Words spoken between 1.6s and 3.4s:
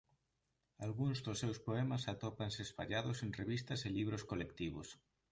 poemas atópanse espallados en